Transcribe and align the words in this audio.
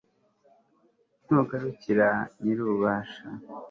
nugarukira 1.29 2.07
nyir'ububasha 2.41 3.23